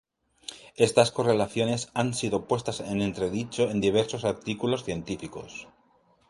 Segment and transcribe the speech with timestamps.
[0.77, 5.67] Estas correlaciones han sido puestas en entredicho en diversos artículos científicos.